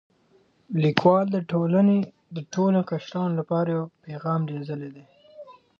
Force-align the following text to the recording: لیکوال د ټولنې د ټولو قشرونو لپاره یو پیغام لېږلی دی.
لیکوال 0.83 1.25
د 1.31 1.37
ټولنې 1.51 1.99
د 2.35 2.37
ټولو 2.53 2.79
قشرونو 2.89 3.33
لپاره 3.39 3.69
یو 3.77 3.85
پیغام 4.05 4.41
لېږلی 4.51 4.89
دی. 4.95 5.05